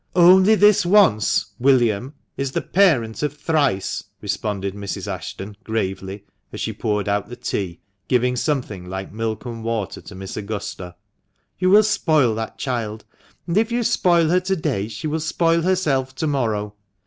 [0.15, 5.05] "'Only this once/ William, 'is the parent of thrice,'" responded Mrs.
[5.05, 10.01] Ashton, gravely, as she poured out the tea, giving some thing like milk and water
[10.01, 10.95] to Miss Augusta.
[11.59, 13.05] "You will spoil that child;
[13.45, 16.73] and if you spoil her to day, she will spoil herself to morrow.